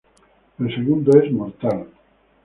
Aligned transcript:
El 0.57 0.73
segundo 0.75 1.15
es 1.19 1.31
mortal. 1.31 1.85